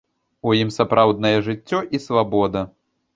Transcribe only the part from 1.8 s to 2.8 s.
і свабода.